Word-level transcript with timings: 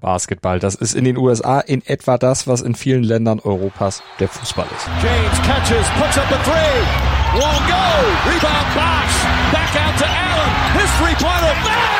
Basketball. 0.00 0.58
Das 0.58 0.74
ist 0.74 0.94
in 0.94 1.04
den 1.04 1.16
USA 1.16 1.60
in 1.60 1.86
etwa 1.86 2.18
das, 2.18 2.46
was 2.46 2.60
in 2.60 2.74
vielen 2.74 3.02
Ländern 3.02 3.40
Europas 3.40 4.02
der 4.18 4.28
Fußball 4.28 4.66
ist. 4.76 4.88
James 5.02 5.42
catches, 5.42 5.86
puts 5.98 6.18
up 6.18 6.30
a 6.30 6.42
three. 6.44 7.10
Won't 7.34 7.66
go. 7.68 8.30
Rebound 8.30 8.74
box. 8.74 9.14
Back 9.52 9.76
out 9.76 9.96
to 9.98 10.04
Allen. 10.04 10.80
His 10.80 10.90
three-pointer. 10.98 11.99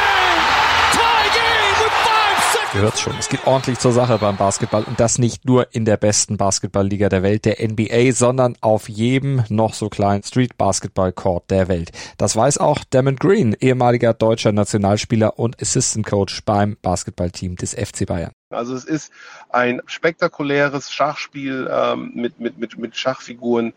Gehört's 2.72 3.00
schon. 3.00 3.16
Es 3.18 3.28
geht 3.28 3.48
ordentlich 3.48 3.80
zur 3.80 3.90
Sache 3.90 4.18
beim 4.18 4.36
Basketball 4.36 4.84
und 4.84 5.00
das 5.00 5.18
nicht 5.18 5.44
nur 5.44 5.74
in 5.74 5.84
der 5.84 5.96
besten 5.96 6.36
Basketballliga 6.36 7.08
der 7.08 7.24
Welt, 7.24 7.44
der 7.44 7.56
NBA, 7.60 8.12
sondern 8.12 8.56
auf 8.60 8.88
jedem 8.88 9.42
noch 9.48 9.74
so 9.74 9.88
kleinen 9.88 10.22
Street 10.22 10.56
Basketball 10.56 11.12
Court 11.12 11.50
der 11.50 11.66
Welt. 11.66 11.90
Das 12.16 12.36
weiß 12.36 12.58
auch 12.58 12.84
Damon 12.88 13.16
Green, 13.16 13.56
ehemaliger 13.58 14.14
deutscher 14.14 14.52
Nationalspieler 14.52 15.36
und 15.36 15.60
Assistant 15.60 16.06
Coach 16.06 16.44
beim 16.44 16.76
Basketballteam 16.80 17.56
des 17.56 17.74
FC 17.74 18.06
Bayern. 18.06 18.30
Also 18.50 18.76
es 18.76 18.84
ist 18.84 19.10
ein 19.48 19.82
spektakuläres 19.86 20.92
Schachspiel 20.92 21.68
ähm, 21.72 22.12
mit, 22.14 22.38
mit, 22.38 22.56
mit, 22.58 22.78
mit 22.78 22.96
Schachfiguren, 22.96 23.72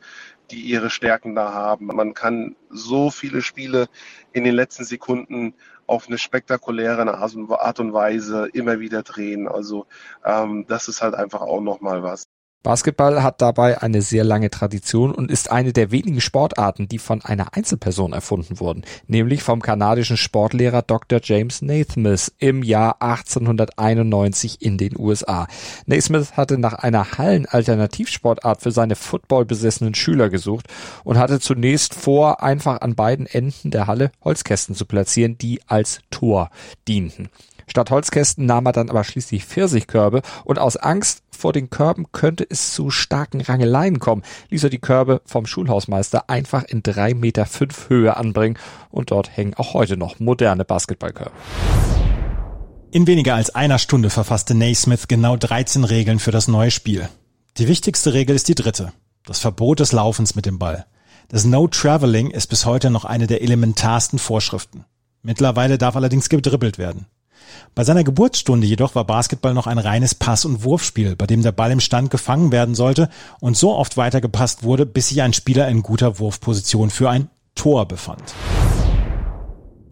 die 0.51 0.61
ihre 0.61 0.91
Stärken 0.91 1.33
da 1.33 1.51
haben. 1.51 1.87
Man 1.87 2.13
kann 2.13 2.55
so 2.69 3.09
viele 3.09 3.41
Spiele 3.41 3.87
in 4.33 4.43
den 4.43 4.53
letzten 4.53 4.83
Sekunden 4.83 5.55
auf 5.87 6.07
eine 6.07 6.17
spektakuläre 6.17 7.05
Art 7.61 7.79
und 7.79 7.93
Weise 7.93 8.47
immer 8.53 8.79
wieder 8.79 9.03
drehen. 9.03 9.47
Also 9.47 9.85
ähm, 10.23 10.65
das 10.67 10.87
ist 10.87 11.01
halt 11.01 11.15
einfach 11.15 11.41
auch 11.41 11.61
nochmal 11.61 12.03
was. 12.03 12.23
Basketball 12.63 13.21
hat 13.21 13.41
dabei 13.41 13.81
eine 13.81 14.01
sehr 14.01 14.23
lange 14.23 14.49
Tradition 14.49 15.13
und 15.13 15.29
ist 15.29 15.51
eine 15.51 15.73
der 15.73 15.91
wenigen 15.91 16.21
Sportarten, 16.21 16.87
die 16.87 16.97
von 16.97 17.21
einer 17.21 17.55
Einzelperson 17.55 18.13
erfunden 18.13 18.61
wurden, 18.61 18.85
nämlich 19.05 19.43
vom 19.43 19.61
kanadischen 19.61 20.15
Sportlehrer 20.15 20.81
Dr. 20.81 21.19
James 21.21 21.61
Naismith 21.61 22.31
im 22.39 22.63
Jahr 22.63 23.01
1891 23.01 24.61
in 24.61 24.77
den 24.77 24.97
USA. 24.97 25.47
Naismith 25.87 26.37
hatte 26.37 26.57
nach 26.57 26.75
einer 26.75 27.17
Hallenalternativsportart 27.17 28.61
für 28.61 28.71
seine 28.71 28.95
footballbesessenen 28.95 29.93
Schüler 29.93 30.29
gesucht 30.29 30.67
und 31.03 31.17
hatte 31.17 31.41
zunächst 31.41 31.93
vor, 31.93 32.41
einfach 32.41 32.79
an 32.79 32.95
beiden 32.95 33.25
Enden 33.25 33.71
der 33.71 33.87
Halle 33.87 34.11
Holzkästen 34.23 34.73
zu 34.73 34.85
platzieren, 34.85 35.37
die 35.37 35.59
als 35.67 35.99
Tor 36.11 36.49
dienten. 36.87 37.27
Statt 37.73 37.89
Holzkästen 37.89 38.45
nahm 38.45 38.67
er 38.67 38.71
dann 38.71 38.91
aber 38.91 39.03
schließlich 39.03 39.45
Pfirsichkörbe 39.45 40.21
und 40.43 40.59
aus 40.59 40.77
Angst 40.77 41.23
vor 41.31 41.53
den 41.53 41.71
Körben 41.71 42.05
könnte 42.11 42.45
es 42.47 42.71
zu 42.71 42.91
starken 42.91 43.41
Rangeleien 43.41 43.97
kommen, 43.97 44.21
ließ 44.51 44.65
er 44.65 44.69
die 44.69 44.77
Körbe 44.77 45.23
vom 45.25 45.47
Schulhausmeister 45.47 46.29
einfach 46.29 46.65
in 46.65 46.83
drei 46.83 47.15
Meter 47.15 47.47
fünf 47.47 47.89
Höhe 47.89 48.15
anbringen 48.15 48.59
und 48.91 49.09
dort 49.09 49.35
hängen 49.35 49.55
auch 49.55 49.73
heute 49.73 49.97
noch 49.97 50.19
moderne 50.19 50.65
Basketballkörbe. 50.65 51.31
In 52.91 53.07
weniger 53.07 53.33
als 53.33 53.55
einer 53.55 53.79
Stunde 53.79 54.11
verfasste 54.11 54.53
Naismith 54.53 55.07
genau 55.07 55.35
13 55.35 55.83
Regeln 55.83 56.19
für 56.19 56.29
das 56.29 56.47
neue 56.47 56.69
Spiel. 56.69 57.09
Die 57.57 57.67
wichtigste 57.67 58.13
Regel 58.13 58.35
ist 58.35 58.49
die 58.49 58.53
dritte. 58.53 58.93
Das 59.25 59.39
Verbot 59.39 59.79
des 59.79 59.93
Laufens 59.93 60.35
mit 60.35 60.45
dem 60.45 60.59
Ball. 60.59 60.85
Das 61.27 61.43
No 61.43 61.67
Traveling 61.67 62.29
ist 62.29 62.45
bis 62.51 62.67
heute 62.67 62.91
noch 62.91 63.03
eine 63.03 63.25
der 63.25 63.41
elementarsten 63.41 64.19
Vorschriften. 64.19 64.85
Mittlerweile 65.23 65.79
darf 65.79 65.95
allerdings 65.95 66.29
gedribbelt 66.29 66.77
werden. 66.77 67.07
Bei 67.75 67.83
seiner 67.83 68.03
Geburtsstunde 68.03 68.67
jedoch 68.67 68.95
war 68.95 69.05
Basketball 69.05 69.53
noch 69.53 69.67
ein 69.67 69.77
reines 69.77 70.15
Pass- 70.15 70.45
und 70.45 70.63
Wurfspiel, 70.63 71.15
bei 71.15 71.27
dem 71.27 71.41
der 71.41 71.51
Ball 71.51 71.71
im 71.71 71.79
Stand 71.79 72.11
gefangen 72.11 72.51
werden 72.51 72.75
sollte 72.75 73.09
und 73.39 73.57
so 73.57 73.75
oft 73.75 73.97
weitergepasst 73.97 74.63
wurde, 74.63 74.85
bis 74.85 75.09
sich 75.09 75.21
ein 75.21 75.33
Spieler 75.33 75.67
in 75.67 75.83
guter 75.83 76.19
Wurfposition 76.19 76.89
für 76.89 77.09
ein 77.09 77.29
Tor 77.55 77.87
befand. 77.87 78.33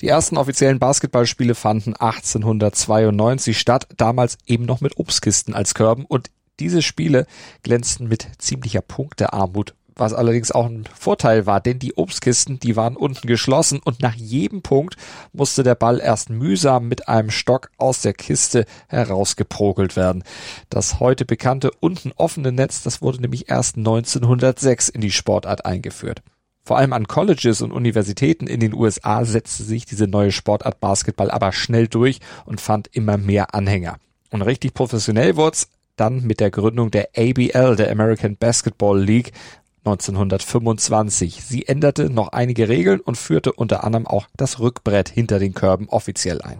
Die 0.01 0.07
ersten 0.07 0.37
offiziellen 0.37 0.79
Basketballspiele 0.79 1.53
fanden 1.53 1.95
1892 1.95 3.59
statt, 3.59 3.87
damals 3.97 4.37
eben 4.47 4.65
noch 4.65 4.81
mit 4.81 4.97
Obstkisten 4.97 5.53
als 5.53 5.75
Körben 5.75 6.05
und 6.05 6.31
diese 6.59 6.81
Spiele 6.81 7.27
glänzten 7.63 8.07
mit 8.07 8.27
ziemlicher 8.37 8.81
Punktearmut 8.81 9.75
was 9.95 10.13
allerdings 10.13 10.51
auch 10.51 10.65
ein 10.65 10.85
Vorteil 10.97 11.45
war, 11.45 11.61
denn 11.61 11.79
die 11.79 11.95
Obstkisten, 11.95 12.59
die 12.59 12.75
waren 12.75 12.95
unten 12.95 13.27
geschlossen 13.27 13.79
und 13.83 14.01
nach 14.01 14.15
jedem 14.15 14.61
Punkt 14.61 14.95
musste 15.33 15.63
der 15.63 15.75
Ball 15.75 15.99
erst 15.99 16.29
mühsam 16.29 16.87
mit 16.87 17.07
einem 17.07 17.29
Stock 17.29 17.71
aus 17.77 18.01
der 18.01 18.13
Kiste 18.13 18.65
herausgeprogelt 18.87 19.95
werden. 19.95 20.23
Das 20.69 20.99
heute 20.99 21.25
bekannte 21.25 21.71
unten 21.79 22.11
offene 22.15 22.51
Netz, 22.51 22.83
das 22.83 23.01
wurde 23.01 23.21
nämlich 23.21 23.49
erst 23.49 23.77
1906 23.77 24.89
in 24.89 25.01
die 25.01 25.11
Sportart 25.11 25.65
eingeführt. 25.65 26.21
Vor 26.63 26.77
allem 26.77 26.93
an 26.93 27.07
Colleges 27.07 27.61
und 27.61 27.71
Universitäten 27.71 28.47
in 28.47 28.59
den 28.59 28.73
USA 28.73 29.25
setzte 29.25 29.63
sich 29.63 29.85
diese 29.85 30.07
neue 30.07 30.31
Sportart 30.31 30.79
Basketball 30.79 31.31
aber 31.31 31.51
schnell 31.53 31.87
durch 31.87 32.19
und 32.45 32.61
fand 32.61 32.87
immer 32.93 33.17
mehr 33.17 33.55
Anhänger. 33.55 33.97
Und 34.29 34.43
richtig 34.43 34.73
professionell 34.73 35.35
wurd's 35.35 35.67
dann 35.95 36.21
mit 36.23 36.39
der 36.39 36.51
Gründung 36.51 36.89
der 36.89 37.09
ABL, 37.15 37.75
der 37.75 37.91
American 37.91 38.37
Basketball 38.37 38.99
League, 38.99 39.33
1925. 39.83 41.43
Sie 41.43 41.67
änderte 41.67 42.09
noch 42.09 42.29
einige 42.29 42.69
Regeln 42.69 42.99
und 42.99 43.17
führte 43.17 43.53
unter 43.53 43.83
anderem 43.83 44.05
auch 44.05 44.27
das 44.37 44.59
Rückbrett 44.59 45.09
hinter 45.09 45.39
den 45.39 45.53
Körben 45.53 45.89
offiziell 45.89 46.41
ein. 46.41 46.59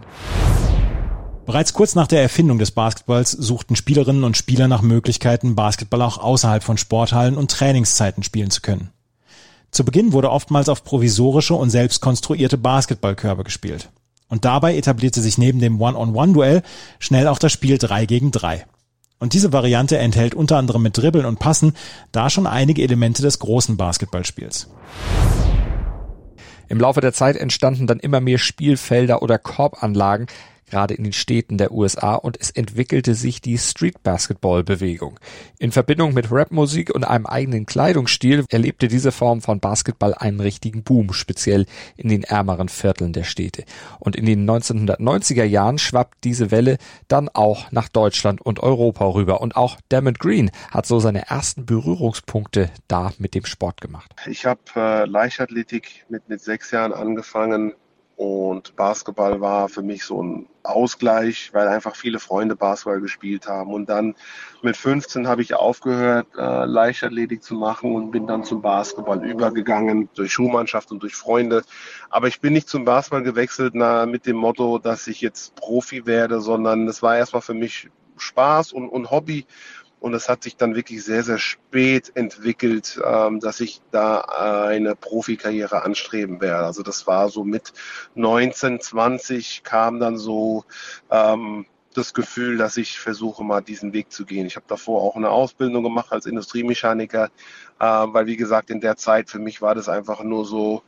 Bereits 1.46 1.72
kurz 1.72 1.94
nach 1.94 2.06
der 2.06 2.22
Erfindung 2.22 2.58
des 2.58 2.70
Basketballs 2.70 3.32
suchten 3.32 3.76
Spielerinnen 3.76 4.24
und 4.24 4.36
Spieler 4.36 4.68
nach 4.68 4.82
Möglichkeiten, 4.82 5.54
Basketball 5.54 6.02
auch 6.02 6.18
außerhalb 6.18 6.62
von 6.62 6.78
Sporthallen 6.78 7.36
und 7.36 7.50
Trainingszeiten 7.50 8.22
spielen 8.22 8.50
zu 8.50 8.60
können. 8.60 8.90
Zu 9.72 9.84
Beginn 9.84 10.12
wurde 10.12 10.30
oftmals 10.30 10.68
auf 10.68 10.84
provisorische 10.84 11.54
und 11.54 11.70
selbst 11.70 12.00
konstruierte 12.00 12.58
Basketballkörbe 12.58 13.42
gespielt. 13.42 13.88
Und 14.28 14.44
dabei 14.44 14.76
etablierte 14.76 15.20
sich 15.20 15.36
neben 15.36 15.58
dem 15.58 15.80
One-on-One-Duell 15.80 16.62
schnell 16.98 17.26
auch 17.28 17.38
das 17.38 17.52
Spiel 17.52 17.78
3 17.78 18.06
gegen 18.06 18.30
3. 18.30 18.66
Und 19.22 19.34
diese 19.34 19.52
Variante 19.52 19.98
enthält 19.98 20.34
unter 20.34 20.56
anderem 20.56 20.82
mit 20.82 20.98
Dribbeln 20.98 21.26
und 21.26 21.38
Passen 21.38 21.74
da 22.10 22.28
schon 22.28 22.44
einige 22.44 22.82
Elemente 22.82 23.22
des 23.22 23.38
großen 23.38 23.76
Basketballspiels. 23.76 24.68
Im 26.68 26.80
Laufe 26.80 27.00
der 27.00 27.12
Zeit 27.12 27.36
entstanden 27.36 27.86
dann 27.86 28.00
immer 28.00 28.18
mehr 28.18 28.38
Spielfelder 28.38 29.22
oder 29.22 29.38
Korbanlagen, 29.38 30.26
gerade 30.72 30.94
in 30.94 31.04
den 31.04 31.12
Städten 31.12 31.58
der 31.58 31.70
USA 31.70 32.14
und 32.14 32.38
es 32.40 32.50
entwickelte 32.50 33.14
sich 33.14 33.42
die 33.42 33.58
Street 33.58 34.02
Basketball 34.02 34.64
Bewegung. 34.64 35.20
In 35.58 35.70
Verbindung 35.70 36.14
mit 36.14 36.32
Rapmusik 36.32 36.94
und 36.94 37.04
einem 37.04 37.26
eigenen 37.26 37.66
Kleidungsstil 37.66 38.46
erlebte 38.48 38.88
diese 38.88 39.12
Form 39.12 39.42
von 39.42 39.60
Basketball 39.60 40.14
einen 40.14 40.40
richtigen 40.40 40.82
Boom, 40.82 41.12
speziell 41.12 41.66
in 41.96 42.08
den 42.08 42.24
ärmeren 42.24 42.70
Vierteln 42.70 43.12
der 43.12 43.24
Städte. 43.24 43.64
Und 43.98 44.16
in 44.16 44.24
den 44.24 44.48
1990er 44.48 45.44
Jahren 45.44 45.76
schwappt 45.76 46.24
diese 46.24 46.50
Welle 46.50 46.78
dann 47.06 47.28
auch 47.28 47.70
nach 47.70 47.88
Deutschland 47.90 48.40
und 48.40 48.60
Europa 48.60 49.04
rüber 49.04 49.42
und 49.42 49.56
auch 49.56 49.76
Damon 49.90 50.14
Green 50.14 50.50
hat 50.70 50.86
so 50.86 51.00
seine 51.00 51.28
ersten 51.28 51.66
Berührungspunkte 51.66 52.70
da 52.88 53.12
mit 53.18 53.34
dem 53.34 53.44
Sport 53.44 53.82
gemacht. 53.82 54.14
Ich 54.26 54.46
habe 54.46 54.60
äh, 54.74 55.04
Leichtathletik 55.04 56.06
mit, 56.08 56.30
mit 56.30 56.40
sechs 56.40 56.70
Jahren 56.70 56.94
angefangen 56.94 57.74
und 58.22 58.76
Basketball 58.76 59.40
war 59.40 59.68
für 59.68 59.82
mich 59.82 60.04
so 60.04 60.22
ein 60.22 60.46
Ausgleich, 60.62 61.50
weil 61.52 61.66
einfach 61.66 61.96
viele 61.96 62.20
Freunde 62.20 62.54
Basketball 62.54 63.00
gespielt 63.00 63.48
haben. 63.48 63.74
Und 63.74 63.88
dann 63.88 64.14
mit 64.62 64.76
15 64.76 65.26
habe 65.26 65.42
ich 65.42 65.54
aufgehört, 65.54 66.28
äh, 66.38 66.64
Leichtathletik 66.64 67.42
zu 67.42 67.54
machen 67.54 67.96
und 67.96 68.12
bin 68.12 68.28
dann 68.28 68.44
zum 68.44 68.62
Basketball 68.62 69.28
übergegangen, 69.28 70.08
durch 70.14 70.32
Schulmannschaft 70.32 70.92
und 70.92 71.02
durch 71.02 71.16
Freunde. 71.16 71.64
Aber 72.10 72.28
ich 72.28 72.40
bin 72.40 72.52
nicht 72.52 72.68
zum 72.68 72.84
Basketball 72.84 73.24
gewechselt 73.24 73.72
na, 73.74 74.06
mit 74.06 74.24
dem 74.24 74.36
Motto, 74.36 74.78
dass 74.78 75.08
ich 75.08 75.20
jetzt 75.20 75.56
Profi 75.56 76.06
werde, 76.06 76.40
sondern 76.40 76.86
es 76.86 77.02
war 77.02 77.16
erstmal 77.16 77.42
für 77.42 77.54
mich 77.54 77.90
Spaß 78.18 78.72
und, 78.72 78.88
und 78.88 79.10
Hobby. 79.10 79.46
Und 80.02 80.14
es 80.14 80.28
hat 80.28 80.42
sich 80.42 80.56
dann 80.56 80.74
wirklich 80.74 81.04
sehr, 81.04 81.22
sehr 81.22 81.38
spät 81.38 82.10
entwickelt, 82.16 83.00
ähm, 83.06 83.38
dass 83.38 83.60
ich 83.60 83.80
da 83.92 84.18
eine 84.18 84.96
Profikarriere 84.96 85.84
anstreben 85.84 86.40
werde. 86.40 86.66
Also 86.66 86.82
das 86.82 87.06
war 87.06 87.28
so 87.28 87.44
mit 87.44 87.72
19, 88.16 88.80
20 88.80 89.62
kam 89.62 90.00
dann 90.00 90.18
so 90.18 90.64
ähm, 91.08 91.66
das 91.94 92.14
Gefühl, 92.14 92.56
dass 92.56 92.78
ich 92.78 92.98
versuche 92.98 93.44
mal 93.44 93.60
diesen 93.60 93.92
Weg 93.92 94.10
zu 94.10 94.24
gehen. 94.24 94.44
Ich 94.44 94.56
habe 94.56 94.66
davor 94.66 95.02
auch 95.02 95.14
eine 95.14 95.30
Ausbildung 95.30 95.84
gemacht 95.84 96.10
als 96.10 96.26
Industriemechaniker, 96.26 97.26
äh, 97.78 97.84
weil 97.84 98.26
wie 98.26 98.36
gesagt 98.36 98.70
in 98.70 98.80
der 98.80 98.96
Zeit 98.96 99.30
für 99.30 99.38
mich 99.38 99.62
war 99.62 99.76
das 99.76 99.88
einfach 99.88 100.24
nur 100.24 100.44
so 100.44 100.82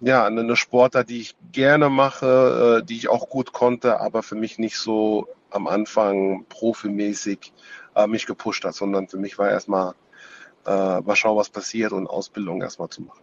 ja 0.00 0.24
eine 0.24 0.56
Sportart, 0.56 1.10
die 1.10 1.20
ich 1.20 1.36
gerne 1.52 1.90
mache, 1.90 2.80
äh, 2.80 2.86
die 2.86 2.96
ich 2.96 3.10
auch 3.10 3.28
gut 3.28 3.52
konnte, 3.52 4.00
aber 4.00 4.22
für 4.22 4.36
mich 4.36 4.58
nicht 4.58 4.78
so 4.78 5.28
am 5.50 5.66
Anfang 5.66 6.46
profimäßig 6.48 7.52
äh, 7.98 8.06
mich 8.06 8.26
gepusht 8.26 8.64
hat, 8.64 8.74
sondern 8.74 9.08
für 9.08 9.18
mich 9.18 9.38
war 9.38 9.50
erstmal 9.50 9.94
äh, 10.66 11.00
mal 11.00 11.16
schauen, 11.16 11.36
was 11.36 11.50
passiert 11.50 11.92
und 11.92 12.06
Ausbildung 12.06 12.62
erstmal 12.62 12.88
zu 12.88 13.02
machen. 13.02 13.22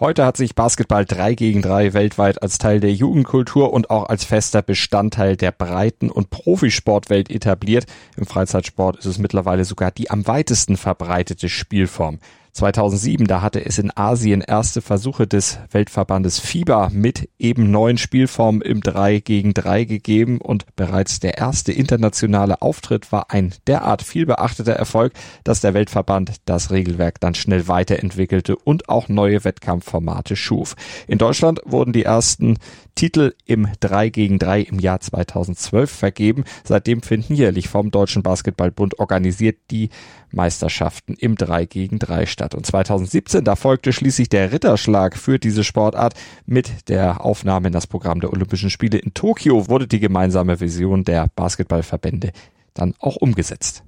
Heute 0.00 0.24
hat 0.24 0.36
sich 0.36 0.54
Basketball 0.54 1.04
3 1.04 1.34
gegen 1.34 1.60
3 1.60 1.92
weltweit 1.92 2.40
als 2.40 2.58
Teil 2.58 2.78
der 2.78 2.92
Jugendkultur 2.92 3.72
und 3.72 3.90
auch 3.90 4.08
als 4.08 4.22
fester 4.24 4.62
Bestandteil 4.62 5.36
der 5.36 5.50
Breiten- 5.50 6.10
und 6.10 6.30
Profisportwelt 6.30 7.30
etabliert. 7.30 7.86
Im 8.16 8.24
Freizeitsport 8.24 8.96
ist 8.98 9.06
es 9.06 9.18
mittlerweile 9.18 9.64
sogar 9.64 9.90
die 9.90 10.08
am 10.08 10.26
weitesten 10.28 10.76
verbreitete 10.76 11.48
Spielform. 11.48 12.20
2007, 12.58 13.28
da 13.28 13.40
hatte 13.40 13.64
es 13.64 13.78
in 13.78 13.96
Asien 13.96 14.40
erste 14.40 14.82
Versuche 14.82 15.28
des 15.28 15.60
Weltverbandes 15.70 16.40
FIBA 16.40 16.90
mit 16.92 17.28
eben 17.38 17.70
neuen 17.70 17.98
Spielformen 17.98 18.62
im 18.62 18.80
3 18.80 19.20
gegen 19.20 19.54
3 19.54 19.84
gegeben 19.84 20.40
und 20.40 20.66
bereits 20.74 21.20
der 21.20 21.38
erste 21.38 21.70
internationale 21.70 22.60
Auftritt 22.60 23.12
war 23.12 23.30
ein 23.30 23.54
derart 23.68 24.02
viel 24.02 24.26
beachteter 24.26 24.72
Erfolg, 24.72 25.12
dass 25.44 25.60
der 25.60 25.72
Weltverband 25.72 26.32
das 26.46 26.72
Regelwerk 26.72 27.20
dann 27.20 27.36
schnell 27.36 27.68
weiterentwickelte 27.68 28.56
und 28.56 28.88
auch 28.88 29.08
neue 29.08 29.44
Wettkampfformate 29.44 30.34
schuf. 30.34 30.74
In 31.06 31.18
Deutschland 31.18 31.60
wurden 31.64 31.92
die 31.92 32.02
ersten 32.02 32.58
Titel 32.96 33.34
im 33.46 33.68
3 33.78 34.08
gegen 34.08 34.40
3 34.40 34.62
im 34.62 34.80
Jahr 34.80 34.98
2012 34.98 35.88
vergeben. 35.88 36.42
Seitdem 36.64 37.02
finden 37.02 37.34
jährlich 37.34 37.68
vom 37.68 37.92
Deutschen 37.92 38.24
Basketballbund 38.24 38.98
organisiert 38.98 39.58
die 39.70 39.90
Meisterschaften 40.32 41.14
im 41.14 41.36
3 41.36 41.66
gegen 41.66 42.00
3 42.00 42.26
statt. 42.26 42.47
Und 42.54 42.66
2017, 42.66 43.44
da 43.44 43.56
folgte 43.56 43.92
schließlich 43.92 44.28
der 44.28 44.52
Ritterschlag 44.52 45.16
für 45.16 45.38
diese 45.38 45.64
Sportart. 45.64 46.14
Mit 46.46 46.88
der 46.88 47.24
Aufnahme 47.24 47.68
in 47.68 47.72
das 47.72 47.86
Programm 47.86 48.20
der 48.20 48.32
Olympischen 48.32 48.70
Spiele 48.70 48.98
in 48.98 49.14
Tokio 49.14 49.68
wurde 49.68 49.86
die 49.86 50.00
gemeinsame 50.00 50.60
Vision 50.60 51.04
der 51.04 51.28
Basketballverbände 51.34 52.32
dann 52.74 52.94
auch 52.98 53.16
umgesetzt. 53.16 53.82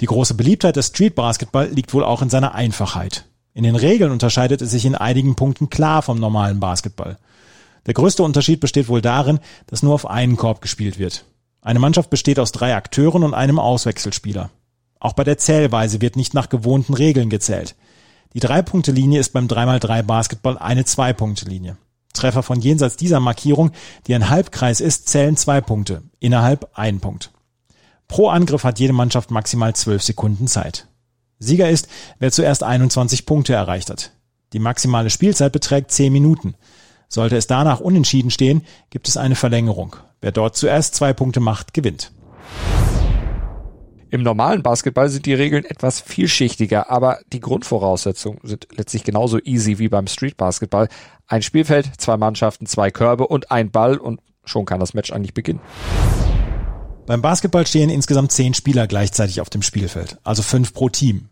Die 0.00 0.06
große 0.06 0.34
Beliebtheit 0.34 0.76
des 0.76 0.86
Street 0.88 1.14
Basketball 1.14 1.68
liegt 1.68 1.92
wohl 1.92 2.04
auch 2.04 2.22
in 2.22 2.30
seiner 2.30 2.54
Einfachheit. 2.54 3.26
In 3.52 3.64
den 3.64 3.76
Regeln 3.76 4.12
unterscheidet 4.12 4.62
es 4.62 4.70
sich 4.70 4.86
in 4.86 4.94
einigen 4.94 5.34
Punkten 5.34 5.68
klar 5.68 6.02
vom 6.02 6.18
normalen 6.18 6.60
Basketball. 6.60 7.18
Der 7.86 7.94
größte 7.94 8.22
Unterschied 8.22 8.60
besteht 8.60 8.88
wohl 8.88 9.02
darin, 9.02 9.40
dass 9.66 9.82
nur 9.82 9.94
auf 9.94 10.08
einen 10.08 10.36
Korb 10.36 10.62
gespielt 10.62 10.98
wird. 10.98 11.24
Eine 11.62 11.78
Mannschaft 11.78 12.08
besteht 12.08 12.38
aus 12.38 12.52
drei 12.52 12.74
Akteuren 12.74 13.24
und 13.24 13.34
einem 13.34 13.58
Auswechselspieler. 13.58 14.50
Auch 15.00 15.14
bei 15.14 15.24
der 15.24 15.38
Zählweise 15.38 16.00
wird 16.00 16.16
nicht 16.16 16.34
nach 16.34 16.50
gewohnten 16.50 16.94
Regeln 16.94 17.30
gezählt. 17.30 17.74
Die 18.34 18.40
Drei-Punkte-Linie 18.40 19.18
ist 19.18 19.32
beim 19.32 19.48
3x3 19.48 20.02
Basketball 20.02 20.58
eine 20.58 20.84
Zwei-Punkte-Linie. 20.84 21.76
Treffer 22.12 22.42
von 22.42 22.60
jenseits 22.60 22.96
dieser 22.96 23.20
Markierung, 23.20 23.70
die 24.06 24.14
ein 24.14 24.28
Halbkreis 24.28 24.80
ist, 24.80 25.08
zählen 25.08 25.36
zwei 25.36 25.60
Punkte, 25.60 26.02
innerhalb 26.18 26.70
ein 26.74 27.00
Punkt. 27.00 27.30
Pro 28.08 28.28
Angriff 28.28 28.64
hat 28.64 28.78
jede 28.80 28.92
Mannschaft 28.92 29.30
maximal 29.30 29.74
zwölf 29.74 30.02
Sekunden 30.02 30.48
Zeit. 30.48 30.88
Sieger 31.38 31.70
ist, 31.70 31.88
wer 32.18 32.32
zuerst 32.32 32.62
21 32.62 33.26
Punkte 33.26 33.54
erreicht 33.54 33.90
hat. 33.90 34.12
Die 34.52 34.58
maximale 34.58 35.10
Spielzeit 35.10 35.52
beträgt 35.52 35.92
10 35.92 36.12
Minuten. 36.12 36.54
Sollte 37.08 37.36
es 37.36 37.46
danach 37.46 37.80
unentschieden 37.80 38.30
stehen, 38.30 38.62
gibt 38.90 39.08
es 39.08 39.16
eine 39.16 39.36
Verlängerung. 39.36 39.96
Wer 40.20 40.32
dort 40.32 40.56
zuerst 40.56 40.96
zwei 40.96 41.12
Punkte 41.12 41.40
macht, 41.40 41.72
gewinnt. 41.72 42.12
Im 44.12 44.24
normalen 44.24 44.64
Basketball 44.64 45.08
sind 45.08 45.24
die 45.26 45.34
Regeln 45.34 45.64
etwas 45.64 46.00
vielschichtiger, 46.00 46.90
aber 46.90 47.20
die 47.32 47.38
Grundvoraussetzungen 47.38 48.40
sind 48.42 48.66
letztlich 48.74 49.04
genauso 49.04 49.38
easy 49.38 49.78
wie 49.78 49.88
beim 49.88 50.08
Street 50.08 50.36
Basketball. 50.36 50.88
Ein 51.28 51.42
Spielfeld, 51.42 51.88
zwei 51.98 52.16
Mannschaften, 52.16 52.66
zwei 52.66 52.90
Körbe 52.90 53.28
und 53.28 53.52
ein 53.52 53.70
Ball 53.70 53.98
und 53.98 54.20
schon 54.44 54.64
kann 54.64 54.80
das 54.80 54.94
Match 54.94 55.12
eigentlich 55.12 55.34
beginnen. 55.34 55.60
Beim 57.06 57.22
Basketball 57.22 57.68
stehen 57.68 57.88
insgesamt 57.88 58.32
zehn 58.32 58.52
Spieler 58.52 58.88
gleichzeitig 58.88 59.40
auf 59.40 59.48
dem 59.48 59.62
Spielfeld, 59.62 60.18
also 60.24 60.42
fünf 60.42 60.74
pro 60.74 60.88
Team. 60.88 61.28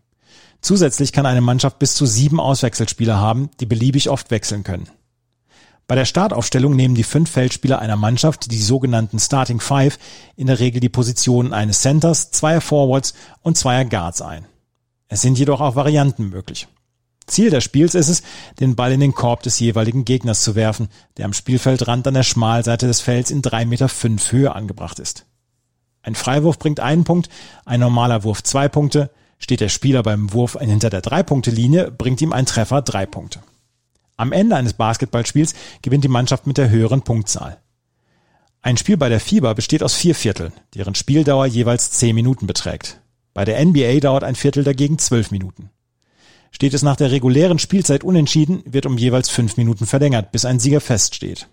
Zusätzlich 0.60 1.12
kann 1.12 1.26
eine 1.26 1.40
Mannschaft 1.40 1.80
bis 1.80 1.96
zu 1.96 2.06
sieben 2.06 2.38
Auswechselspieler 2.38 3.18
haben, 3.18 3.50
die 3.58 3.66
beliebig 3.66 4.08
oft 4.08 4.30
wechseln 4.30 4.62
können. 4.62 4.88
Bei 5.88 5.94
der 5.94 6.04
Startaufstellung 6.04 6.76
nehmen 6.76 6.94
die 6.94 7.02
fünf 7.02 7.30
Feldspieler 7.30 7.78
einer 7.78 7.96
Mannschaft, 7.96 8.52
die 8.52 8.60
sogenannten 8.60 9.18
Starting 9.18 9.58
Five, 9.58 9.98
in 10.36 10.46
der 10.46 10.60
Regel 10.60 10.80
die 10.80 10.90
Positionen 10.90 11.54
eines 11.54 11.80
Centers, 11.80 12.30
zweier 12.30 12.60
Forwards 12.60 13.14
und 13.40 13.56
zweier 13.56 13.86
Guards 13.86 14.20
ein. 14.20 14.44
Es 15.08 15.22
sind 15.22 15.38
jedoch 15.38 15.62
auch 15.62 15.76
Varianten 15.76 16.28
möglich. 16.28 16.68
Ziel 17.26 17.48
des 17.48 17.64
Spiels 17.64 17.94
ist 17.94 18.10
es, 18.10 18.22
den 18.60 18.76
Ball 18.76 18.92
in 18.92 19.00
den 19.00 19.14
Korb 19.14 19.42
des 19.42 19.58
jeweiligen 19.60 20.04
Gegners 20.04 20.42
zu 20.42 20.54
werfen, 20.54 20.88
der 21.16 21.24
am 21.24 21.32
Spielfeldrand 21.32 22.06
an 22.06 22.14
der 22.14 22.22
Schmalseite 22.22 22.86
des 22.86 23.00
Felds 23.00 23.30
in 23.30 23.40
drei 23.40 23.64
Meter 23.64 23.88
fünf 23.88 24.30
Höhe 24.30 24.54
angebracht 24.54 24.98
ist. 24.98 25.24
Ein 26.02 26.14
Freiwurf 26.14 26.58
bringt 26.58 26.80
einen 26.80 27.04
Punkt, 27.04 27.30
ein 27.64 27.80
normaler 27.80 28.24
Wurf 28.24 28.42
zwei 28.42 28.68
Punkte. 28.68 29.10
Steht 29.38 29.60
der 29.60 29.68
Spieler 29.70 30.02
beim 30.02 30.34
Wurf 30.34 30.58
hinter 30.60 30.90
der 30.90 31.00
Drei-Punkte-Linie, 31.00 31.90
bringt 31.90 32.20
ihm 32.20 32.32
ein 32.32 32.44
Treffer 32.44 32.82
drei 32.82 33.06
Punkte. 33.06 33.40
Am 34.18 34.32
Ende 34.32 34.56
eines 34.56 34.72
Basketballspiels 34.72 35.54
gewinnt 35.80 36.02
die 36.02 36.08
Mannschaft 36.08 36.46
mit 36.46 36.58
der 36.58 36.70
höheren 36.70 37.02
Punktzahl. 37.02 37.58
Ein 38.60 38.76
Spiel 38.76 38.96
bei 38.96 39.08
der 39.08 39.20
FIBA 39.20 39.54
besteht 39.54 39.84
aus 39.84 39.94
vier 39.94 40.16
Vierteln, 40.16 40.52
deren 40.74 40.96
Spieldauer 40.96 41.46
jeweils 41.46 41.92
zehn 41.92 42.16
Minuten 42.16 42.48
beträgt. 42.48 43.00
Bei 43.32 43.44
der 43.44 43.64
NBA 43.64 44.00
dauert 44.00 44.24
ein 44.24 44.34
Viertel 44.34 44.64
dagegen 44.64 44.98
zwölf 44.98 45.30
Minuten. 45.30 45.70
Steht 46.50 46.74
es 46.74 46.82
nach 46.82 46.96
der 46.96 47.12
regulären 47.12 47.60
Spielzeit 47.60 48.02
unentschieden, 48.02 48.62
wird 48.66 48.86
um 48.86 48.98
jeweils 48.98 49.28
fünf 49.28 49.56
Minuten 49.56 49.86
verlängert, 49.86 50.32
bis 50.32 50.44
ein 50.44 50.58
Sieger 50.58 50.80
feststeht. 50.80 51.46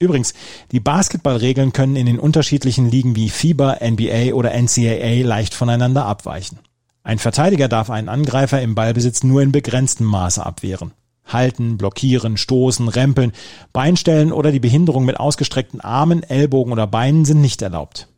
Übrigens, 0.00 0.34
die 0.72 0.80
Basketballregeln 0.80 1.72
können 1.72 1.94
in 1.94 2.06
den 2.06 2.18
unterschiedlichen 2.18 2.90
Ligen 2.90 3.14
wie 3.14 3.30
FIBA, 3.30 3.78
NBA 3.80 4.32
oder 4.34 4.60
NCAA 4.60 5.24
leicht 5.24 5.54
voneinander 5.54 6.04
abweichen. 6.04 6.58
Ein 7.04 7.20
Verteidiger 7.20 7.68
darf 7.68 7.90
einen 7.90 8.08
Angreifer 8.08 8.60
im 8.60 8.74
Ballbesitz 8.74 9.22
nur 9.22 9.40
in 9.40 9.52
begrenztem 9.52 10.06
Maße 10.06 10.44
abwehren. 10.44 10.92
Halten, 11.28 11.78
blockieren, 11.78 12.36
stoßen, 12.36 12.88
rempeln, 12.88 13.32
Beinstellen 13.72 14.32
oder 14.32 14.52
die 14.52 14.60
Behinderung 14.60 15.04
mit 15.04 15.20
ausgestreckten 15.20 15.80
Armen, 15.80 16.22
Ellbogen 16.22 16.72
oder 16.72 16.86
Beinen 16.86 17.24
sind 17.24 17.40
nicht 17.40 17.62
erlaubt. 17.62 18.08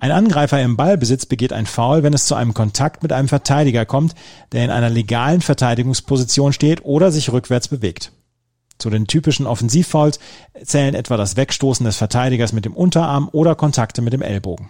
Ein 0.00 0.12
Angreifer 0.12 0.62
im 0.62 0.76
Ballbesitz 0.76 1.26
begeht 1.26 1.52
ein 1.52 1.66
Foul, 1.66 2.04
wenn 2.04 2.14
es 2.14 2.26
zu 2.26 2.36
einem 2.36 2.54
Kontakt 2.54 3.02
mit 3.02 3.12
einem 3.12 3.26
Verteidiger 3.26 3.84
kommt, 3.84 4.14
der 4.52 4.64
in 4.64 4.70
einer 4.70 4.90
legalen 4.90 5.40
Verteidigungsposition 5.40 6.52
steht 6.52 6.84
oder 6.84 7.10
sich 7.10 7.32
rückwärts 7.32 7.66
bewegt. 7.66 8.12
Zu 8.78 8.90
den 8.90 9.08
typischen 9.08 9.46
Offensivfouls 9.46 10.20
zählen 10.62 10.94
etwa 10.94 11.16
das 11.16 11.36
Wegstoßen 11.36 11.84
des 11.84 11.96
Verteidigers 11.96 12.52
mit 12.52 12.64
dem 12.64 12.74
Unterarm 12.74 13.28
oder 13.32 13.56
Kontakte 13.56 14.02
mit 14.02 14.12
dem 14.12 14.22
Ellbogen. 14.22 14.68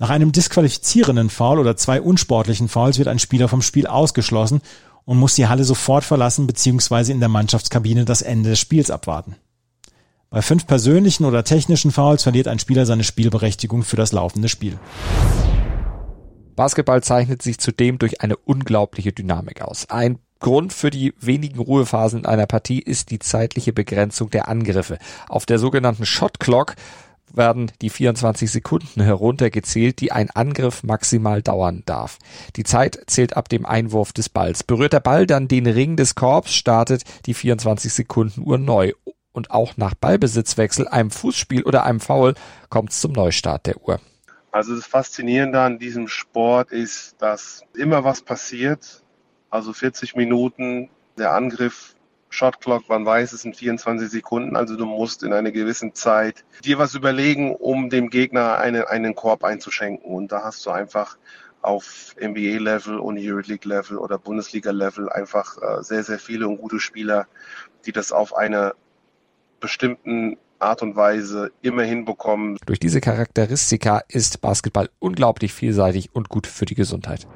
Nach 0.00 0.10
einem 0.10 0.32
disqualifizierenden 0.32 1.30
Foul 1.30 1.60
oder 1.60 1.76
zwei 1.76 2.00
unsportlichen 2.00 2.68
Fouls 2.68 2.98
wird 2.98 3.06
ein 3.06 3.18
Spieler 3.18 3.48
vom 3.48 3.62
Spiel 3.62 3.86
ausgeschlossen 3.86 4.62
und 5.04 5.18
muss 5.18 5.34
die 5.34 5.46
Halle 5.46 5.64
sofort 5.64 6.04
verlassen 6.04 6.46
bzw. 6.46 7.12
in 7.12 7.20
der 7.20 7.28
Mannschaftskabine 7.28 8.04
das 8.04 8.22
Ende 8.22 8.50
des 8.50 8.58
Spiels 8.58 8.90
abwarten. 8.90 9.36
Bei 10.30 10.42
fünf 10.42 10.66
persönlichen 10.66 11.24
oder 11.24 11.42
technischen 11.42 11.90
Fouls 11.90 12.22
verliert 12.22 12.46
ein 12.46 12.60
Spieler 12.60 12.86
seine 12.86 13.02
Spielberechtigung 13.02 13.82
für 13.82 13.96
das 13.96 14.12
laufende 14.12 14.48
Spiel. 14.48 14.78
Basketball 16.54 17.02
zeichnet 17.02 17.42
sich 17.42 17.58
zudem 17.58 17.98
durch 17.98 18.20
eine 18.20 18.36
unglaubliche 18.36 19.12
Dynamik 19.12 19.62
aus. 19.62 19.90
Ein 19.90 20.18
Grund 20.38 20.72
für 20.72 20.90
die 20.90 21.14
wenigen 21.20 21.58
Ruhephasen 21.58 22.20
in 22.20 22.26
einer 22.26 22.46
Partie 22.46 22.80
ist 22.80 23.10
die 23.10 23.18
zeitliche 23.18 23.72
Begrenzung 23.72 24.30
der 24.30 24.48
Angriffe. 24.48 24.98
Auf 25.28 25.46
der 25.46 25.58
sogenannten 25.58 26.06
Shot 26.06 26.38
Clock 26.38 26.76
werden 27.36 27.72
die 27.80 27.90
24 27.90 28.50
Sekunden 28.50 29.02
heruntergezählt, 29.02 30.00
die 30.00 30.12
ein 30.12 30.30
Angriff 30.30 30.82
maximal 30.82 31.42
dauern 31.42 31.82
darf. 31.86 32.18
Die 32.56 32.64
Zeit 32.64 33.00
zählt 33.06 33.36
ab 33.36 33.48
dem 33.48 33.66
Einwurf 33.66 34.12
des 34.12 34.28
Balls. 34.28 34.62
Berührt 34.62 34.92
der 34.92 35.00
Ball 35.00 35.26
dann 35.26 35.48
den 35.48 35.66
Ring 35.66 35.96
des 35.96 36.14
Korbs, 36.14 36.54
startet 36.54 37.04
die 37.26 37.34
24 37.34 37.92
Sekunden 37.92 38.42
Uhr 38.42 38.58
neu. 38.58 38.92
Und 39.32 39.50
auch 39.50 39.76
nach 39.76 39.94
Ballbesitzwechsel, 39.94 40.88
einem 40.88 41.10
Fußspiel 41.10 41.62
oder 41.62 41.84
einem 41.84 42.00
Foul 42.00 42.34
kommt 42.68 42.90
es 42.90 43.00
zum 43.00 43.12
Neustart 43.12 43.66
der 43.66 43.80
Uhr. 43.86 44.00
Also 44.50 44.74
das 44.74 44.86
Faszinierende 44.86 45.60
an 45.60 45.78
diesem 45.78 46.08
Sport 46.08 46.72
ist, 46.72 47.14
dass 47.20 47.62
immer 47.74 48.02
was 48.02 48.22
passiert 48.22 49.04
also 49.50 49.72
40 49.72 50.16
Minuten, 50.16 50.88
der 51.18 51.32
Angriff, 51.32 51.94
Shot 52.30 52.60
Clock, 52.60 52.88
man 52.88 53.04
weiß, 53.04 53.32
es 53.32 53.42
sind 53.42 53.56
24 53.56 54.08
Sekunden, 54.08 54.56
also 54.56 54.76
du 54.76 54.86
musst 54.86 55.24
in 55.24 55.32
einer 55.32 55.50
gewissen 55.50 55.94
Zeit 55.94 56.44
dir 56.64 56.78
was 56.78 56.94
überlegen, 56.94 57.54
um 57.54 57.90
dem 57.90 58.08
Gegner 58.08 58.58
eine, 58.58 58.88
einen 58.88 59.16
Korb 59.16 59.44
einzuschenken. 59.44 60.10
Und 60.10 60.32
da 60.32 60.44
hast 60.44 60.64
du 60.64 60.70
einfach 60.70 61.18
auf 61.60 62.14
NBA-Level 62.20 62.98
und 62.98 63.18
Euroleague-Level 63.18 63.98
oder 63.98 64.16
Bundesliga-Level 64.16 65.10
einfach 65.10 65.58
äh, 65.60 65.82
sehr, 65.82 66.04
sehr 66.04 66.18
viele 66.18 66.48
und 66.48 66.58
gute 66.58 66.80
Spieler, 66.80 67.26
die 67.84 67.92
das 67.92 68.12
auf 68.12 68.34
einer 68.34 68.74
bestimmten 69.58 70.38
Art 70.60 70.82
und 70.82 70.94
Weise 70.96 71.52
immer 71.62 71.82
hinbekommen. 71.82 72.58
Durch 72.66 72.78
diese 72.78 73.00
Charakteristika 73.00 74.02
ist 74.08 74.40
Basketball 74.40 74.88
unglaublich 74.98 75.52
vielseitig 75.52 76.14
und 76.14 76.28
gut 76.28 76.46
für 76.46 76.64
die 76.64 76.74
Gesundheit. 76.74 77.26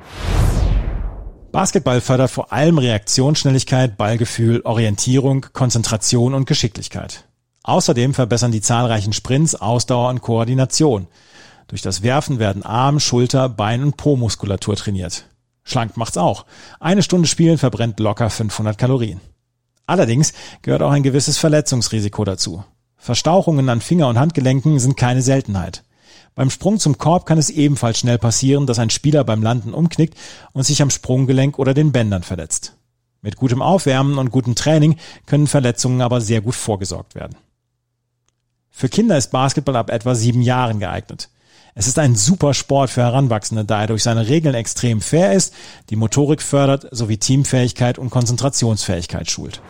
Basketball 1.55 2.01
fördert 2.01 2.33
vor 2.33 2.53
allem 2.53 2.79
Reaktionsschnelligkeit, 2.79 3.97
Ballgefühl, 3.97 4.63
Orientierung, 4.63 5.47
Konzentration 5.53 6.35
und 6.35 6.47
Geschicklichkeit. 6.47 7.27
Außerdem 7.63 8.13
verbessern 8.13 8.51
die 8.51 8.61
zahlreichen 8.61 9.13
Sprints 9.13 9.55
Ausdauer 9.55 10.09
und 10.09 10.21
Koordination. 10.21 11.07
Durch 11.69 11.81
das 11.81 12.03
Werfen 12.03 12.41
werden 12.41 12.65
Arm, 12.65 12.99
Schulter, 12.99 13.49
Bein 13.49 13.85
und 13.85 13.97
Po-Muskulatur 13.97 14.75
trainiert. 14.75 15.27
Schlank 15.63 15.97
macht's 15.97 16.17
auch. 16.17 16.45
Eine 16.81 17.05
Stunde 17.05 17.29
Spielen 17.29 17.57
verbrennt 17.57 18.01
locker 18.01 18.31
500 18.31 18.77
Kalorien. 18.77 19.21
Allerdings 19.87 20.33
gehört 20.63 20.83
auch 20.83 20.91
ein 20.91 21.05
gewisses 21.05 21.39
Verletzungsrisiko 21.39 22.25
dazu. 22.25 22.65
Verstauchungen 22.97 23.69
an 23.69 23.81
Finger- 23.81 24.09
und 24.09 24.19
Handgelenken 24.19 24.81
sind 24.81 24.97
keine 24.97 25.23
Seltenheit. 25.23 25.85
Beim 26.35 26.51
Sprung 26.51 26.81
zum 26.81 26.99
Korb 26.99 27.27
kann 27.27 27.39
es 27.39 27.51
ebenfalls 27.51 27.99
schnell 27.99 28.19
passieren, 28.19 28.67
dass 28.67 28.81
ein 28.81 28.91
Spieler 28.91 29.23
beim 29.23 29.43
Landen 29.43 29.73
umknickt 29.73 30.19
und 30.53 30.65
sich 30.65 30.83
am 30.83 30.91
Sprunggelenk 30.91 31.59
oder 31.59 31.75
den 31.75 31.93
Bändern 31.93 32.25
verletzt. 32.25 32.75
Mit 33.23 33.37
gutem 33.37 33.63
Aufwärmen 33.63 34.19
und 34.19 34.31
gutem 34.31 34.55
Training 34.55 34.97
können 35.27 35.47
Verletzungen 35.47 36.03
aber 36.03 36.21
sehr 36.21 36.41
gut 36.41 36.55
vorgesorgt 36.55 37.15
werden. 37.15 37.37
Für 38.71 38.89
Kinder 38.89 39.17
ist 39.17 39.31
Basketball 39.31 39.77
ab 39.77 39.91
etwa 39.91 40.17
sieben 40.17 40.43
Jahren 40.43 40.81
geeignet. 40.81 41.31
Es 41.77 41.87
ist 41.87 41.99
ein 41.99 42.17
super 42.17 42.55
Sport 42.55 42.91
für 42.91 43.03
Heranwachsende, 43.03 43.65
da 43.65 43.83
er 43.83 43.87
durch 43.87 44.03
seine 44.03 44.29
Regeln 44.29 44.55
extrem 44.55 45.01
fair 45.01 45.33
ist, 45.33 45.55
die 45.91 45.97
Motorik 45.97 46.43
fördert 46.43 46.87
sowie 46.91 47.17
Teamfähigkeit 47.17 47.99
und 47.99 48.11
Konzentrationsfähigkeit 48.11 49.31
schult. 49.31 49.61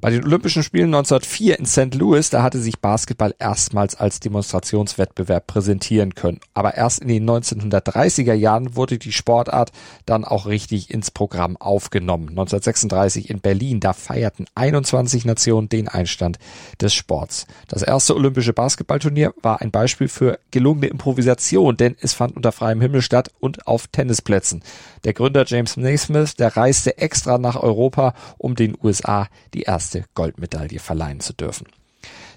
Bei 0.00 0.10
den 0.10 0.24
Olympischen 0.24 0.62
Spielen 0.62 0.94
1904 0.94 1.58
in 1.58 1.66
St. 1.66 1.92
Louis, 1.96 2.30
da 2.30 2.44
hatte 2.44 2.60
sich 2.60 2.78
Basketball 2.78 3.34
erstmals 3.36 3.96
als 3.96 4.20
Demonstrationswettbewerb 4.20 5.48
präsentieren 5.48 6.14
können. 6.14 6.38
Aber 6.54 6.76
erst 6.76 7.00
in 7.00 7.08
den 7.08 7.28
1930er 7.28 8.32
Jahren 8.32 8.76
wurde 8.76 8.98
die 8.98 9.10
Sportart 9.10 9.72
dann 10.06 10.24
auch 10.24 10.46
richtig 10.46 10.92
ins 10.92 11.10
Programm 11.10 11.56
aufgenommen. 11.56 12.28
1936 12.28 13.28
in 13.28 13.40
Berlin, 13.40 13.80
da 13.80 13.92
feierten 13.92 14.46
21 14.54 15.24
Nationen 15.24 15.68
den 15.68 15.88
Einstand 15.88 16.38
des 16.80 16.94
Sports. 16.94 17.48
Das 17.66 17.82
erste 17.82 18.14
olympische 18.14 18.52
Basketballturnier 18.52 19.34
war 19.42 19.60
ein 19.60 19.72
Beispiel 19.72 20.06
für 20.06 20.38
gelungene 20.52 20.86
Improvisation, 20.86 21.76
denn 21.76 21.96
es 22.00 22.12
fand 22.12 22.36
unter 22.36 22.52
freiem 22.52 22.80
Himmel 22.80 23.02
statt 23.02 23.32
und 23.40 23.66
auf 23.66 23.88
Tennisplätzen. 23.88 24.62
Der 25.02 25.12
Gründer 25.12 25.44
James 25.44 25.76
Naismith, 25.76 26.36
der 26.36 26.56
reiste 26.56 26.98
extra 26.98 27.38
nach 27.38 27.60
Europa, 27.60 28.14
um 28.36 28.54
den 28.54 28.76
USA 28.80 29.26
die 29.54 29.62
erste 29.62 29.87
erste 29.88 30.04
Goldmedaille 30.14 30.78
verleihen 30.80 31.20
zu 31.20 31.32
dürfen. 31.32 31.66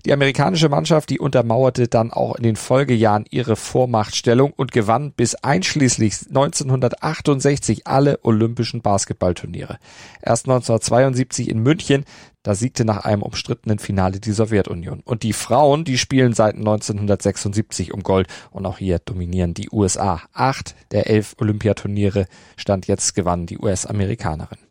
Die 0.05 0.13
amerikanische 0.13 0.69
Mannschaft, 0.69 1.11
die 1.11 1.19
untermauerte 1.19 1.87
dann 1.87 2.11
auch 2.11 2.35
in 2.35 2.43
den 2.43 2.55
Folgejahren 2.55 3.25
ihre 3.29 3.55
Vormachtstellung 3.55 4.51
und 4.51 4.71
gewann 4.71 5.11
bis 5.11 5.35
einschließlich 5.35 6.29
1968 6.29 7.85
alle 7.85 8.19
olympischen 8.23 8.81
Basketballturniere. 8.81 9.77
Erst 10.21 10.47
1972 10.47 11.49
in 11.49 11.59
München, 11.59 12.05
da 12.41 12.55
siegte 12.55 12.83
nach 12.83 13.05
einem 13.05 13.21
umstrittenen 13.21 13.77
Finale 13.77 14.19
die 14.19 14.31
Sowjetunion. 14.31 15.01
Und 15.01 15.21
die 15.21 15.33
Frauen, 15.33 15.83
die 15.83 15.99
spielen 15.99 16.33
seit 16.33 16.55
1976 16.55 17.93
um 17.93 18.01
Gold 18.01 18.27
und 18.49 18.65
auch 18.65 18.79
hier 18.79 18.97
dominieren 18.97 19.53
die 19.53 19.69
USA. 19.71 20.23
Acht 20.33 20.73
der 20.89 21.07
elf 21.07 21.35
Olympiaturniere 21.39 22.25
stand 22.57 22.87
jetzt 22.87 23.13
gewannen 23.13 23.45
die 23.45 23.59
US-Amerikanerin. 23.59 24.70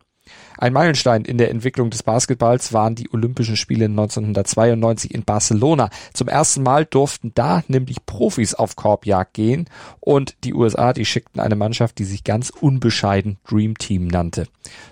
Ein 0.60 0.74
Meilenstein 0.74 1.24
in 1.24 1.38
der 1.38 1.50
Entwicklung 1.50 1.88
des 1.88 2.02
Basketballs 2.02 2.74
waren 2.74 2.94
die 2.94 3.08
Olympischen 3.14 3.56
Spiele 3.56 3.86
1992 3.86 5.14
in 5.14 5.24
Barcelona. 5.24 5.88
Zum 6.12 6.28
ersten 6.28 6.62
Mal 6.62 6.84
durften 6.84 7.32
da 7.34 7.62
nämlich 7.68 8.04
Profis 8.04 8.52
auf 8.52 8.76
Korbjagd 8.76 9.32
gehen 9.32 9.70
und 10.00 10.36
die 10.44 10.52
USA, 10.52 10.92
die 10.92 11.06
schickten 11.06 11.40
eine 11.40 11.56
Mannschaft, 11.56 11.98
die 11.98 12.04
sich 12.04 12.24
ganz 12.24 12.50
unbescheiden 12.50 13.38
Dream 13.48 13.78
Team 13.78 14.06
nannte. 14.06 14.48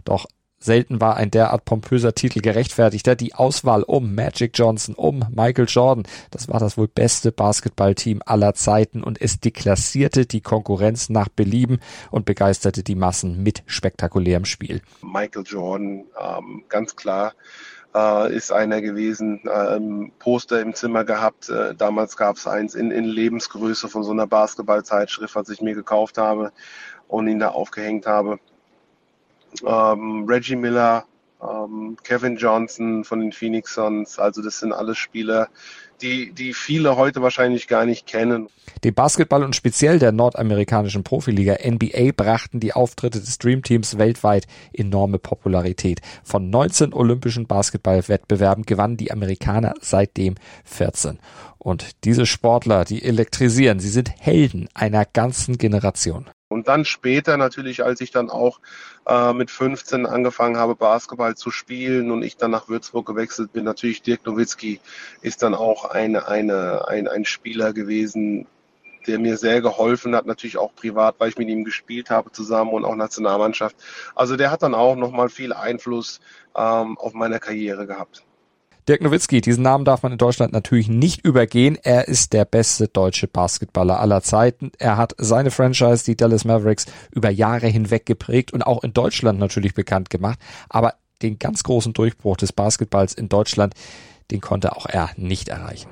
Doch 0.06 0.24
Selten 0.60 1.00
war 1.00 1.16
ein 1.16 1.30
derart 1.30 1.64
pompöser 1.64 2.14
Titel 2.14 2.40
gerechtfertigter. 2.40 3.14
Die 3.14 3.34
Auswahl 3.34 3.84
um 3.84 4.16
Magic 4.16 4.50
Johnson, 4.54 4.96
um 4.96 5.24
Michael 5.30 5.66
Jordan, 5.68 6.04
das 6.32 6.48
war 6.48 6.58
das 6.58 6.76
wohl 6.76 6.88
beste 6.88 7.30
Basketballteam 7.30 8.22
aller 8.26 8.54
Zeiten 8.54 9.04
und 9.04 9.20
es 9.22 9.38
deklassierte 9.38 10.26
die 10.26 10.40
Konkurrenz 10.40 11.10
nach 11.10 11.28
Belieben 11.28 11.78
und 12.10 12.24
begeisterte 12.24 12.82
die 12.82 12.96
Massen 12.96 13.40
mit 13.42 13.62
spektakulärem 13.66 14.44
Spiel. 14.44 14.82
Michael 15.00 15.44
Jordan, 15.46 16.04
ähm, 16.20 16.64
ganz 16.68 16.96
klar, 16.96 17.34
äh, 17.94 18.34
ist 18.34 18.50
einer 18.50 18.80
gewesen, 18.80 19.40
ähm, 19.48 20.10
Poster 20.18 20.60
im 20.60 20.74
Zimmer 20.74 21.04
gehabt. 21.04 21.48
Äh, 21.48 21.76
damals 21.76 22.16
gab 22.16 22.34
es 22.34 22.48
eins 22.48 22.74
in, 22.74 22.90
in 22.90 23.04
Lebensgröße 23.04 23.88
von 23.88 24.02
so 24.02 24.10
einer 24.10 24.26
Basketballzeitschrift, 24.26 25.36
was 25.36 25.50
ich 25.50 25.60
mir 25.60 25.76
gekauft 25.76 26.18
habe 26.18 26.50
und 27.06 27.28
ihn 27.28 27.38
da 27.38 27.50
aufgehängt 27.50 28.06
habe 28.06 28.40
ähm, 29.64 30.24
Reggie 30.28 30.56
Miller, 30.56 31.04
ähm, 31.42 31.96
Kevin 32.02 32.36
Johnson 32.36 33.04
von 33.04 33.20
den 33.20 33.32
Phoenix 33.32 33.74
Suns. 33.74 34.18
Also 34.18 34.42
das 34.42 34.58
sind 34.58 34.72
alles 34.72 34.98
Spieler, 34.98 35.48
die, 36.02 36.32
die 36.32 36.54
viele 36.54 36.96
heute 36.96 37.22
wahrscheinlich 37.22 37.68
gar 37.68 37.84
nicht 37.84 38.06
kennen. 38.06 38.48
Dem 38.84 38.94
Basketball 38.94 39.42
und 39.42 39.56
speziell 39.56 39.98
der 39.98 40.12
nordamerikanischen 40.12 41.04
Profiliga 41.04 41.56
NBA 41.64 42.12
brachten 42.16 42.60
die 42.60 42.72
Auftritte 42.72 43.20
des 43.20 43.38
Dream 43.38 43.62
Teams 43.62 43.98
weltweit 43.98 44.46
enorme 44.72 45.18
Popularität. 45.18 46.00
Von 46.22 46.50
19 46.50 46.92
olympischen 46.92 47.46
Basketballwettbewerben 47.46 48.64
gewannen 48.64 48.96
die 48.96 49.10
Amerikaner 49.10 49.74
seitdem 49.80 50.36
14. 50.64 51.18
Und 51.58 52.04
diese 52.04 52.24
Sportler, 52.24 52.84
die 52.84 53.02
elektrisieren, 53.02 53.80
sie 53.80 53.90
sind 53.90 54.10
Helden 54.18 54.68
einer 54.74 55.04
ganzen 55.04 55.58
Generation. 55.58 56.30
Und 56.48 56.66
dann 56.66 56.86
später 56.86 57.36
natürlich, 57.36 57.84
als 57.84 58.00
ich 58.00 58.10
dann 58.10 58.30
auch 58.30 58.60
äh, 59.06 59.34
mit 59.34 59.50
15 59.50 60.06
angefangen 60.06 60.56
habe, 60.56 60.76
Basketball 60.76 61.36
zu 61.36 61.50
spielen 61.50 62.10
und 62.10 62.22
ich 62.22 62.38
dann 62.38 62.50
nach 62.50 62.68
Würzburg 62.68 63.06
gewechselt 63.06 63.52
bin, 63.52 63.64
natürlich 63.64 64.00
Dirk 64.00 64.24
Nowitzki 64.24 64.80
ist 65.20 65.42
dann 65.42 65.54
auch 65.54 65.87
eine, 65.90 66.28
eine, 66.28 66.86
ein, 66.88 67.08
ein 67.08 67.24
Spieler 67.24 67.72
gewesen, 67.72 68.46
der 69.06 69.18
mir 69.18 69.36
sehr 69.36 69.62
geholfen 69.62 70.14
hat, 70.14 70.26
natürlich 70.26 70.58
auch 70.58 70.74
privat, 70.74 71.16
weil 71.18 71.30
ich 71.30 71.38
mit 71.38 71.48
ihm 71.48 71.64
gespielt 71.64 72.10
habe 72.10 72.30
zusammen 72.30 72.72
und 72.72 72.84
auch 72.84 72.94
Nationalmannschaft. 72.94 73.76
Also 74.14 74.36
der 74.36 74.50
hat 74.50 74.62
dann 74.62 74.74
auch 74.74 74.96
nochmal 74.96 75.28
viel 75.28 75.52
Einfluss 75.52 76.20
ähm, 76.56 76.98
auf 76.98 77.14
meine 77.14 77.40
Karriere 77.40 77.86
gehabt. 77.86 78.22
Dirk 78.88 79.02
Nowitzki, 79.02 79.42
diesen 79.42 79.62
Namen 79.62 79.84
darf 79.84 80.02
man 80.02 80.12
in 80.12 80.18
Deutschland 80.18 80.54
natürlich 80.54 80.88
nicht 80.88 81.22
übergehen. 81.22 81.76
Er 81.82 82.08
ist 82.08 82.32
der 82.32 82.46
beste 82.46 82.88
deutsche 82.88 83.28
Basketballer 83.28 84.00
aller 84.00 84.22
Zeiten. 84.22 84.72
Er 84.78 84.96
hat 84.96 85.14
seine 85.18 85.50
Franchise, 85.50 86.06
die 86.06 86.16
Dallas 86.16 86.46
Mavericks, 86.46 86.86
über 87.10 87.28
Jahre 87.28 87.66
hinweg 87.66 88.06
geprägt 88.06 88.54
und 88.54 88.62
auch 88.62 88.82
in 88.82 88.94
Deutschland 88.94 89.38
natürlich 89.38 89.74
bekannt 89.74 90.08
gemacht. 90.08 90.38
Aber 90.70 90.94
den 91.20 91.38
ganz 91.38 91.64
großen 91.64 91.92
Durchbruch 91.92 92.38
des 92.38 92.54
Basketballs 92.54 93.12
in 93.12 93.28
Deutschland, 93.28 93.74
den 94.30 94.40
konnte 94.40 94.76
auch 94.76 94.86
er 94.86 95.10
nicht 95.16 95.48
erreichen. 95.48 95.88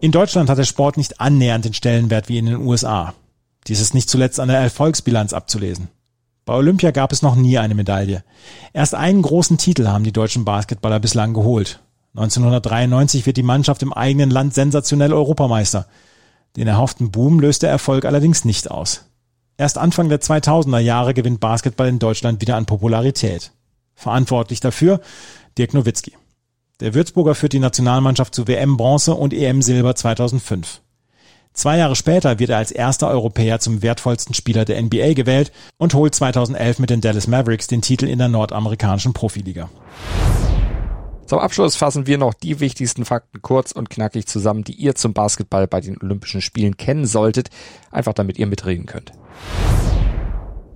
In 0.00 0.12
Deutschland 0.12 0.50
hat 0.50 0.58
der 0.58 0.64
Sport 0.64 0.96
nicht 0.96 1.20
annähernd 1.20 1.64
den 1.64 1.74
Stellenwert 1.74 2.28
wie 2.28 2.38
in 2.38 2.46
den 2.46 2.56
USA. 2.56 3.14
Dies 3.66 3.80
ist 3.80 3.94
nicht 3.94 4.08
zuletzt 4.08 4.38
an 4.38 4.48
der 4.48 4.58
Erfolgsbilanz 4.58 5.32
abzulesen. 5.32 5.88
Bei 6.44 6.54
Olympia 6.54 6.92
gab 6.92 7.10
es 7.10 7.22
noch 7.22 7.34
nie 7.34 7.58
eine 7.58 7.74
Medaille. 7.74 8.22
Erst 8.72 8.94
einen 8.94 9.22
großen 9.22 9.58
Titel 9.58 9.88
haben 9.88 10.04
die 10.04 10.12
deutschen 10.12 10.44
Basketballer 10.44 11.00
bislang 11.00 11.34
geholt. 11.34 11.80
1993 12.14 13.26
wird 13.26 13.36
die 13.36 13.42
Mannschaft 13.42 13.82
im 13.82 13.92
eigenen 13.92 14.30
Land 14.30 14.54
sensationell 14.54 15.12
Europameister. 15.12 15.86
Den 16.56 16.68
erhofften 16.68 17.10
Boom 17.10 17.40
löst 17.40 17.62
der 17.62 17.70
Erfolg 17.70 18.04
allerdings 18.04 18.44
nicht 18.44 18.70
aus. 18.70 19.06
Erst 19.58 19.76
Anfang 19.76 20.08
der 20.08 20.20
2000er 20.20 20.78
Jahre 20.78 21.14
gewinnt 21.14 21.40
Basketball 21.40 21.88
in 21.88 21.98
Deutschland 21.98 22.40
wieder 22.40 22.56
an 22.56 22.66
Popularität. 22.66 23.52
Verantwortlich 23.94 24.60
dafür 24.60 25.00
Dirk 25.58 25.74
Nowitzki. 25.74 26.12
Der 26.80 26.92
Würzburger 26.92 27.34
führt 27.34 27.54
die 27.54 27.58
Nationalmannschaft 27.58 28.34
zu 28.34 28.46
WM 28.46 28.76
Bronze 28.76 29.14
und 29.14 29.32
EM 29.32 29.62
Silber 29.62 29.94
2005. 29.94 30.82
Zwei 31.54 31.78
Jahre 31.78 31.96
später 31.96 32.38
wird 32.38 32.50
er 32.50 32.58
als 32.58 32.70
erster 32.70 33.08
Europäer 33.08 33.60
zum 33.60 33.80
wertvollsten 33.80 34.34
Spieler 34.34 34.66
der 34.66 34.82
NBA 34.82 35.14
gewählt 35.14 35.52
und 35.78 35.94
holt 35.94 36.14
2011 36.14 36.78
mit 36.78 36.90
den 36.90 37.00
Dallas 37.00 37.28
Mavericks 37.28 37.66
den 37.66 37.80
Titel 37.80 38.04
in 38.04 38.18
der 38.18 38.28
nordamerikanischen 38.28 39.14
Profiliga. 39.14 39.70
Zum 41.24 41.38
Abschluss 41.38 41.76
fassen 41.76 42.06
wir 42.06 42.18
noch 42.18 42.34
die 42.34 42.60
wichtigsten 42.60 43.06
Fakten 43.06 43.40
kurz 43.40 43.72
und 43.72 43.88
knackig 43.88 44.26
zusammen, 44.26 44.62
die 44.62 44.74
ihr 44.74 44.94
zum 44.94 45.14
Basketball 45.14 45.66
bei 45.66 45.80
den 45.80 45.96
Olympischen 46.02 46.42
Spielen 46.42 46.76
kennen 46.76 47.06
solltet, 47.06 47.48
einfach 47.90 48.12
damit 48.12 48.38
ihr 48.38 48.46
mitreden 48.46 48.84
könnt. 48.84 49.12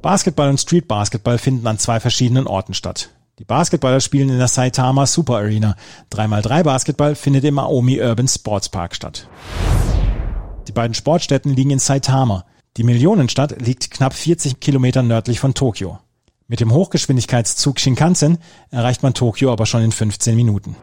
Basketball 0.00 0.48
und 0.48 0.58
Street 0.58 0.88
Basketball 0.88 1.36
finden 1.36 1.66
an 1.66 1.78
zwei 1.78 2.00
verschiedenen 2.00 2.46
Orten 2.46 2.72
statt. 2.72 3.10
Die 3.40 3.46
Basketballer 3.46 4.00
spielen 4.00 4.28
in 4.28 4.36
der 4.36 4.48
Saitama 4.48 5.06
Super 5.06 5.36
Arena. 5.36 5.74
3x3 6.12 6.62
Basketball 6.62 7.14
findet 7.14 7.42
im 7.44 7.58
Aomi 7.58 7.98
Urban 7.98 8.28
Sports 8.28 8.68
Park 8.68 8.94
statt. 8.94 9.28
Die 10.68 10.72
beiden 10.72 10.92
Sportstätten 10.92 11.56
liegen 11.56 11.70
in 11.70 11.78
Saitama. 11.78 12.44
Die 12.76 12.84
Millionenstadt 12.84 13.58
liegt 13.62 13.92
knapp 13.92 14.12
40 14.12 14.60
Kilometer 14.60 15.02
nördlich 15.02 15.40
von 15.40 15.54
Tokio. 15.54 16.00
Mit 16.48 16.60
dem 16.60 16.70
Hochgeschwindigkeitszug 16.70 17.80
Shinkansen 17.80 18.36
erreicht 18.68 19.02
man 19.02 19.14
Tokio 19.14 19.50
aber 19.50 19.64
schon 19.64 19.84
in 19.84 19.92
15 19.92 20.36
Minuten. 20.36 20.76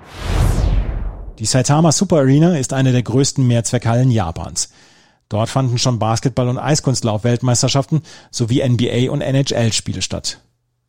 Die 1.38 1.46
Saitama 1.46 1.92
Super 1.92 2.18
Arena 2.18 2.58
ist 2.58 2.74
eine 2.74 2.92
der 2.92 3.04
größten 3.04 3.46
Mehrzweckhallen 3.46 4.10
Japans. 4.10 4.70
Dort 5.30 5.50
fanden 5.50 5.78
schon 5.78 6.00
Basketball- 6.00 6.50
und 6.50 6.58
Eiskunstlauf-Weltmeisterschaften 6.58 8.02
sowie 8.32 8.64
NBA- 8.64 9.12
und 9.12 9.22
NHL-Spiele 9.22 10.02
statt. 10.02 10.40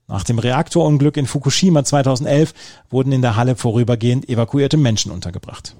Nach 0.09 0.25
dem 0.25 0.39
Reaktorunglück 0.39 1.19
in 1.19 1.27
Fukushima 1.27 1.85
2011 1.85 2.55
wurden 2.89 3.13
in 3.13 3.21
der 3.21 3.37
Halle 3.37 3.57
vorübergehend 3.57 4.29
evakuierte 4.29 4.79
Menschen 4.79 5.13
untergebracht. 5.13 5.77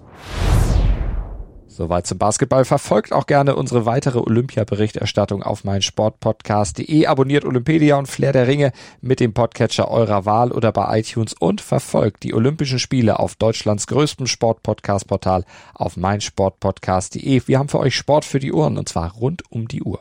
Soweit 1.67 2.07
zum 2.09 2.19
Basketball. 2.19 2.65
Verfolgt 2.65 3.13
auch 3.13 3.27
gerne 3.27 3.55
unsere 3.55 3.87
weitere 3.87 4.19
Olympia-Berichterstattung 4.19 5.45
auf 5.45 5.63
meinsportpodcast.de. 5.63 7.07
Abonniert 7.07 7.45
Olympedia 7.45 7.97
und 7.97 8.07
Flair 8.07 8.33
der 8.33 8.49
Ringe 8.49 8.73
mit 9.01 9.21
dem 9.21 9.33
Podcatcher 9.33 9.89
eurer 9.89 10.27
Wahl 10.27 10.53
oder 10.53 10.73
bei 10.73 10.99
iTunes 10.99 11.35
und 11.39 11.61
verfolgt 11.61 12.25
die 12.25 12.35
Olympischen 12.35 12.81
Spiele 12.81 13.21
auf 13.21 13.37
Deutschlands 13.37 13.87
größtem 13.87 14.27
Sportpodcast-Portal 14.27 15.45
auf 15.73 15.97
meinsportpodcast.de. 15.97 17.43
Wir 17.47 17.59
haben 17.59 17.69
für 17.69 17.79
euch 17.79 17.97
Sport 17.97 18.25
für 18.25 18.41
die 18.41 18.53
Ohren 18.53 18.77
und 18.77 18.89
zwar 18.89 19.13
rund 19.13 19.45
um 19.51 19.69
die 19.69 19.85
Uhr. 19.85 20.01